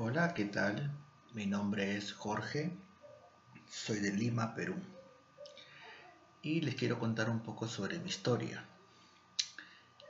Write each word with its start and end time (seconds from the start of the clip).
Hola, 0.00 0.32
¿qué 0.32 0.44
tal? 0.44 0.92
Mi 1.32 1.46
nombre 1.46 1.96
es 1.96 2.12
Jorge, 2.12 2.70
soy 3.68 3.98
de 3.98 4.12
Lima, 4.12 4.54
Perú. 4.54 4.76
Y 6.40 6.60
les 6.60 6.76
quiero 6.76 7.00
contar 7.00 7.28
un 7.28 7.40
poco 7.40 7.66
sobre 7.66 7.98
mi 7.98 8.08
historia. 8.08 8.64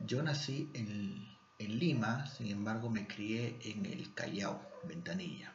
Yo 0.00 0.24
nací 0.24 0.72
en, 0.74 1.78
Lima, 1.78 2.26
sin 2.26 2.48
embargo 2.48 2.90
me 2.90 3.06
crié 3.06 3.60
en 3.62 3.86
el 3.86 4.12
Callao, 4.12 4.60
Ventanilla. 4.82 5.54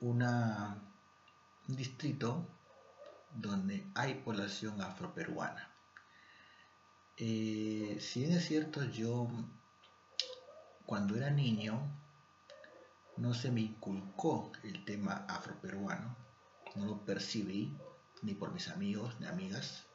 Un 0.00 0.24
distrito 1.66 2.48
donde 3.34 3.84
hay 3.94 4.14
población 4.14 4.80
afroperuana. 4.80 5.70
Eh, 7.18 7.98
si 8.00 8.20
bien 8.20 8.32
es 8.32 8.46
cierto, 8.46 8.82
yo 8.84 9.28
cuando 10.86 11.14
era 11.14 11.28
niño 11.28 12.05
no 13.16 13.32
se 13.34 13.50
me 13.50 13.62
inculcó 13.62 14.52
el 14.62 14.84
tema 14.84 15.24
afroperuano, 15.28 16.16
no 16.74 16.84
lo 16.84 17.04
percibí 17.04 17.76
ni 18.22 18.34
por 18.34 18.52
mis 18.52 18.68
amigos 18.68 19.14
ni 19.20 19.26
amigas 19.26 19.86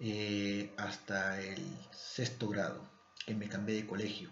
eh, 0.00 0.74
hasta 0.76 1.40
el 1.40 1.62
sexto 1.92 2.48
grado, 2.48 2.88
que 3.24 3.34
me 3.34 3.48
cambié 3.48 3.76
de 3.76 3.86
colegio. 3.86 4.30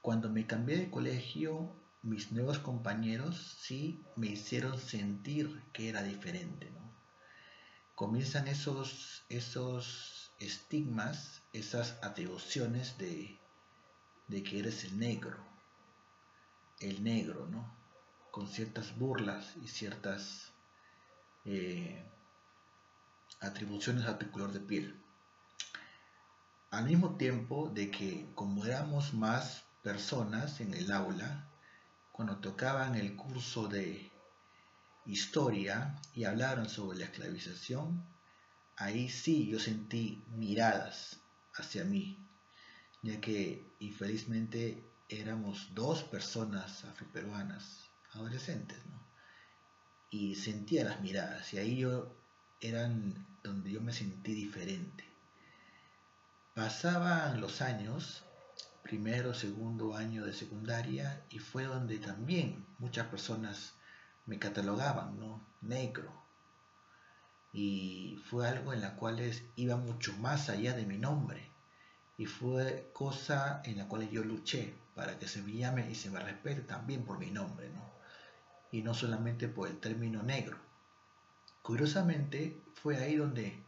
Cuando 0.00 0.30
me 0.30 0.46
cambié 0.46 0.78
de 0.78 0.90
colegio, 0.90 1.76
mis 2.02 2.32
nuevos 2.32 2.58
compañeros 2.58 3.58
sí 3.60 4.02
me 4.16 4.28
hicieron 4.28 4.80
sentir 4.80 5.62
que 5.74 5.90
era 5.90 6.02
diferente. 6.02 6.72
Comienzan 7.94 8.48
esos, 8.48 9.24
esos 9.28 10.32
estigmas, 10.38 11.42
esas 11.52 11.98
atribuciones 12.02 12.96
de, 12.96 13.38
de 14.28 14.42
que 14.42 14.60
eres 14.60 14.84
el 14.84 14.98
negro, 14.98 15.49
el 16.80 17.04
negro, 17.04 17.46
¿no? 17.46 17.72
Con 18.30 18.48
ciertas 18.48 18.96
burlas 18.98 19.54
y 19.62 19.68
ciertas 19.68 20.52
eh, 21.44 22.04
atribuciones 23.40 24.06
a 24.06 24.18
tu 24.18 24.30
color 24.30 24.52
de 24.52 24.60
piel. 24.60 25.00
Al 26.70 26.84
mismo 26.84 27.16
tiempo 27.16 27.68
de 27.68 27.90
que 27.90 28.30
como 28.34 28.64
éramos 28.64 29.14
más 29.14 29.64
personas 29.82 30.60
en 30.60 30.74
el 30.74 30.92
aula, 30.92 31.48
cuando 32.12 32.36
tocaban 32.38 32.94
el 32.94 33.16
curso 33.16 33.66
de 33.66 34.10
historia 35.06 35.98
y 36.14 36.24
hablaron 36.24 36.68
sobre 36.68 36.98
la 36.98 37.06
esclavización, 37.06 38.04
ahí 38.76 39.08
sí 39.08 39.48
yo 39.48 39.58
sentí 39.58 40.22
miradas 40.28 41.20
hacia 41.54 41.84
mí, 41.84 42.18
ya 43.02 43.20
que 43.20 43.64
infelizmente 43.80 44.84
éramos 45.10 45.74
dos 45.74 46.04
personas 46.04 46.84
afroperuanas, 46.84 47.90
adolescentes, 48.12 48.78
¿no? 48.86 49.00
Y 50.10 50.36
sentía 50.36 50.84
las 50.84 51.00
miradas, 51.00 51.52
y 51.52 51.58
ahí 51.58 51.78
yo 51.78 52.14
eran 52.60 53.26
donde 53.42 53.72
yo 53.72 53.80
me 53.80 53.92
sentí 53.92 54.34
diferente. 54.34 55.04
Pasaban 56.54 57.40
los 57.40 57.60
años, 57.60 58.24
primero, 58.82 59.34
segundo 59.34 59.96
año 59.96 60.24
de 60.24 60.32
secundaria, 60.32 61.24
y 61.28 61.38
fue 61.38 61.64
donde 61.64 61.98
también 61.98 62.66
muchas 62.78 63.06
personas 63.06 63.74
me 64.26 64.38
catalogaban, 64.38 65.18
¿no? 65.18 65.44
Negro. 65.60 66.12
Y 67.52 68.22
fue 68.26 68.48
algo 68.48 68.72
en 68.72 68.80
la 68.80 68.94
cual 68.94 69.20
iba 69.56 69.76
mucho 69.76 70.12
más 70.18 70.48
allá 70.48 70.74
de 70.74 70.86
mi 70.86 70.98
nombre 70.98 71.50
y 72.20 72.26
fue 72.26 72.90
cosa 72.92 73.62
en 73.64 73.78
la 73.78 73.88
cual 73.88 74.10
yo 74.10 74.22
luché 74.22 74.74
para 74.94 75.18
que 75.18 75.26
se 75.26 75.40
me 75.40 75.54
llame 75.54 75.90
y 75.90 75.94
se 75.94 76.10
me 76.10 76.20
respete 76.20 76.60
también 76.60 77.02
por 77.02 77.18
mi 77.18 77.30
nombre, 77.30 77.70
¿no? 77.70 77.82
Y 78.70 78.82
no 78.82 78.92
solamente 78.92 79.48
por 79.48 79.68
el 79.68 79.80
término 79.80 80.22
negro. 80.22 80.58
Curiosamente, 81.62 82.60
fue 82.74 82.98
ahí 82.98 83.16
donde, 83.16 83.64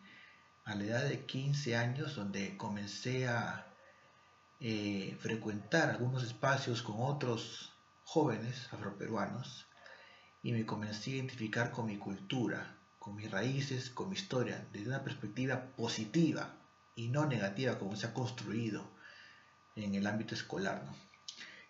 a 0.66 0.75
la 0.75 0.84
edad 0.84 1.04
de 1.04 1.25
15 1.25 1.76
años, 1.78 2.15
donde 2.15 2.59
comencé 2.59 3.26
a 3.26 3.69
eh, 4.60 5.16
frecuentar 5.19 5.88
algunos 5.88 6.22
espacios 6.22 6.82
con 6.82 6.97
otros 6.99 7.72
jóvenes 8.05 8.69
afroperuanos 8.71 9.66
y 10.43 10.53
me 10.53 10.66
comencé 10.66 11.12
a 11.12 11.15
identificar 11.15 11.71
con 11.71 11.87
mi 11.87 11.97
cultura, 11.97 12.76
con 12.99 13.16
mis 13.16 13.31
raíces, 13.31 13.88
con 13.88 14.10
mi 14.10 14.16
historia, 14.16 14.66
desde 14.75 14.88
una 14.88 15.03
perspectiva 15.03 15.69
positiva, 15.75 16.59
y 16.94 17.08
no 17.08 17.26
negativa 17.26 17.78
como 17.78 17.97
se 17.97 18.06
ha 18.06 18.14
construido 18.14 18.84
en 19.76 19.94
el 19.94 20.06
ámbito 20.06 20.34
escolar. 20.34 20.84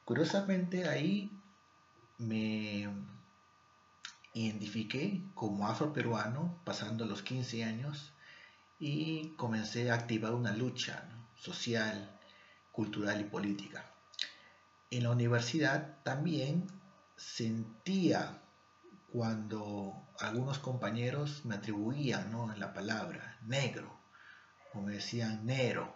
Curiosamente 0.05 0.89
ahí 0.89 1.31
me 2.19 2.89
identifiqué 4.35 5.23
como 5.35 5.69
afroperuano 5.69 6.59
pasando 6.65 7.05
los 7.05 7.23
15 7.23 7.65
años 7.65 8.13
y 8.81 9.29
comencé 9.37 9.91
a 9.91 9.95
activar 9.95 10.35
una 10.35 10.53
lucha 10.53 11.05
social, 11.37 12.11
cultural 12.73 13.21
y 13.21 13.25
política. 13.25 13.85
En 14.91 15.05
la 15.05 15.11
universidad 15.11 16.03
también 16.03 16.67
sentía 17.17 18.43
cuando 19.13 20.09
algunos 20.19 20.59
compañeros 20.59 21.45
me 21.45 21.55
atribuían 21.55 22.33
¿no? 22.33 22.53
la 22.57 22.73
palabra 22.73 23.39
negro 23.43 24.02
o 24.75 24.81
me 24.81 24.93
decían 24.93 25.47
Nero. 25.47 25.95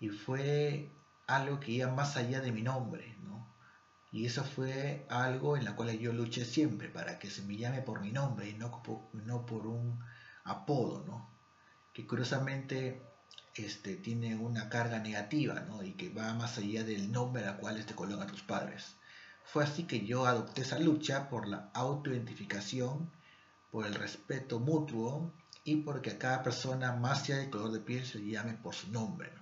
Y 0.00 0.08
fue 0.08 0.90
algo 1.26 1.60
que 1.60 1.72
iba 1.72 1.90
más 1.90 2.16
allá 2.16 2.40
de 2.40 2.52
mi 2.52 2.62
nombre, 2.62 3.16
¿no? 3.22 3.46
Y 4.12 4.26
eso 4.26 4.44
fue 4.44 5.06
algo 5.08 5.56
en 5.56 5.64
la 5.64 5.74
cual 5.74 5.98
yo 5.98 6.12
luché 6.12 6.44
siempre, 6.44 6.88
para 6.88 7.18
que 7.18 7.30
se 7.30 7.42
me 7.42 7.56
llame 7.56 7.82
por 7.82 8.00
mi 8.00 8.12
nombre 8.12 8.48
y 8.48 8.54
no, 8.54 8.82
no 9.12 9.46
por 9.46 9.66
un 9.66 9.98
apodo, 10.44 11.04
¿no? 11.06 11.28
Que 11.92 12.06
curiosamente 12.06 13.02
este, 13.54 13.96
tiene 13.96 14.36
una 14.36 14.68
carga 14.68 14.98
negativa, 14.98 15.60
¿no? 15.60 15.82
Y 15.82 15.92
que 15.92 16.10
va 16.10 16.34
más 16.34 16.58
allá 16.58 16.84
del 16.84 17.10
nombre 17.10 17.44
al 17.44 17.56
cual 17.56 17.84
te 17.84 17.94
colocan 17.94 18.28
tus 18.28 18.42
padres. 18.42 18.96
Fue 19.44 19.64
así 19.64 19.84
que 19.84 20.04
yo 20.04 20.26
adopté 20.26 20.62
esa 20.62 20.78
lucha 20.78 21.28
por 21.28 21.46
la 21.48 21.70
autoidentificación, 21.72 23.10
por 23.70 23.86
el 23.86 23.94
respeto 23.94 24.58
mutuo 24.60 25.32
y 25.66 25.74
porque 25.76 26.10
a 26.10 26.18
cada 26.18 26.44
persona, 26.44 26.92
más 26.92 27.24
allá 27.24 27.38
de 27.38 27.50
color 27.50 27.72
de 27.72 27.80
piel, 27.80 28.06
se 28.06 28.24
llame 28.24 28.54
por 28.54 28.72
su 28.72 28.88
nombre. 28.92 29.32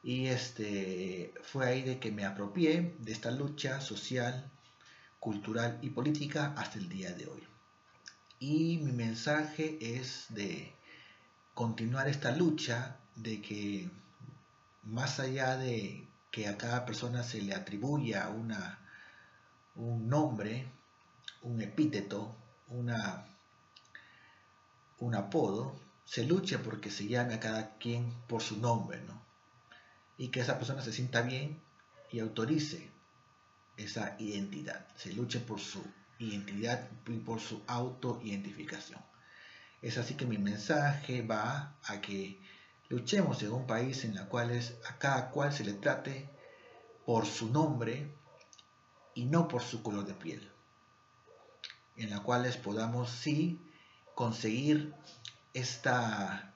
Y 0.00 0.28
este, 0.28 1.34
fue 1.42 1.66
ahí 1.66 1.82
de 1.82 1.98
que 1.98 2.12
me 2.12 2.24
apropié 2.24 2.94
de 3.00 3.12
esta 3.12 3.32
lucha 3.32 3.80
social, 3.80 4.48
cultural 5.18 5.80
y 5.82 5.90
política 5.90 6.54
hasta 6.56 6.78
el 6.78 6.88
día 6.88 7.12
de 7.14 7.26
hoy. 7.26 7.42
Y 8.38 8.78
mi 8.78 8.92
mensaje 8.92 9.78
es 9.80 10.26
de 10.28 10.72
continuar 11.52 12.06
esta 12.06 12.30
lucha, 12.30 12.98
de 13.16 13.42
que 13.42 13.90
más 14.84 15.18
allá 15.18 15.56
de 15.56 16.06
que 16.30 16.46
a 16.46 16.56
cada 16.56 16.86
persona 16.86 17.24
se 17.24 17.42
le 17.42 17.54
atribuya 17.54 18.28
una, 18.28 18.78
un 19.74 20.08
nombre, 20.08 20.70
un 21.42 21.60
epíteto, 21.60 22.36
una 22.68 23.24
un 25.00 25.14
apodo, 25.14 25.74
se 26.04 26.24
luche 26.24 26.58
porque 26.58 26.90
se 26.90 27.06
llame 27.06 27.34
a 27.34 27.40
cada 27.40 27.76
quien 27.78 28.12
por 28.26 28.42
su 28.42 28.58
nombre, 28.58 29.00
¿no? 29.02 29.20
Y 30.16 30.28
que 30.28 30.40
esa 30.40 30.58
persona 30.58 30.82
se 30.82 30.92
sienta 30.92 31.22
bien 31.22 31.60
y 32.10 32.20
autorice 32.20 32.90
esa 33.76 34.16
identidad. 34.18 34.86
Se 34.96 35.12
luche 35.12 35.38
por 35.40 35.60
su 35.60 35.82
identidad 36.18 36.88
y 37.06 37.18
por 37.18 37.40
su 37.40 37.62
autoidentificación. 37.66 39.00
Es 39.82 39.98
así 39.98 40.14
que 40.14 40.26
mi 40.26 40.38
mensaje 40.38 41.22
va 41.22 41.76
a 41.84 42.00
que 42.00 42.40
luchemos 42.88 43.42
en 43.42 43.52
un 43.52 43.66
país 43.66 44.04
en 44.04 44.16
el 44.16 44.26
cual 44.26 44.58
a 44.88 44.98
cada 44.98 45.30
cual 45.30 45.52
se 45.52 45.64
le 45.64 45.74
trate 45.74 46.28
por 47.06 47.26
su 47.26 47.50
nombre 47.50 48.12
y 49.14 49.26
no 49.26 49.46
por 49.46 49.62
su 49.62 49.82
color 49.82 50.04
de 50.04 50.14
piel. 50.14 50.50
En 51.96 52.10
la 52.10 52.20
cual 52.20 52.48
podamos 52.62 53.10
sí 53.10 53.60
conseguir 54.18 54.92
esta, 55.54 56.52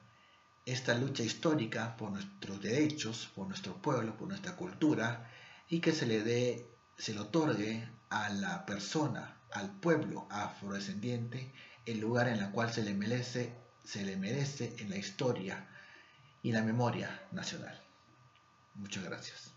esta 0.66 0.94
lucha 0.94 1.22
histórica 1.22 1.96
por 1.96 2.10
nuestros 2.10 2.60
derechos, 2.60 3.30
por 3.36 3.46
nuestro 3.46 3.80
pueblo, 3.80 4.16
por 4.16 4.26
nuestra 4.26 4.56
cultura, 4.56 5.30
y 5.68 5.78
que 5.78 5.92
se 5.92 6.06
le 6.06 6.24
dé, 6.24 6.66
se 6.98 7.14
le 7.14 7.20
otorgue 7.20 7.88
a 8.10 8.30
la 8.30 8.66
persona, 8.66 9.36
al 9.52 9.70
pueblo 9.78 10.26
afrodescendiente, 10.28 11.52
el 11.86 12.00
lugar 12.00 12.26
en 12.26 12.42
el 12.42 12.50
cual 12.50 12.72
se 12.72 12.82
le 12.82 12.94
merece, 12.94 13.52
se 13.84 14.04
le 14.04 14.16
merece 14.16 14.74
en 14.80 14.90
la 14.90 14.96
historia 14.96 15.68
y 16.42 16.50
la 16.50 16.62
memoria 16.62 17.28
nacional. 17.30 17.80
Muchas 18.74 19.04
gracias. 19.04 19.51